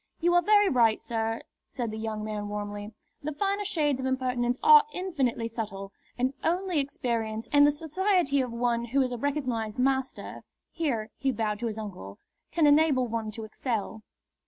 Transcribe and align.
"You 0.19 0.33
are 0.33 0.41
very 0.41 0.67
right, 0.67 0.99
sir," 0.99 1.41
said 1.69 1.91
the 1.91 1.97
young 1.99 2.23
man, 2.23 2.49
warmly. 2.49 2.91
"The 3.21 3.33
finer 3.35 3.63
shades 3.63 3.99
of 4.01 4.07
impertinence 4.07 4.57
are 4.63 4.83
infinitely 4.91 5.47
subtle, 5.47 5.91
and 6.17 6.33
only 6.43 6.79
experience 6.79 7.47
and 7.53 7.67
the 7.67 7.71
society 7.71 8.41
of 8.41 8.51
one 8.51 8.85
who 8.85 9.01
is 9.03 9.11
a 9.11 9.17
recognised 9.19 9.77
master" 9.77 10.41
here 10.71 11.11
he 11.19 11.31
bowed 11.31 11.59
to 11.59 11.67
his 11.67 11.77
uncle 11.77 12.17
"can 12.51 12.65
enable 12.65 13.05
one 13.07 13.29
to 13.29 13.43
excel." 13.43 14.01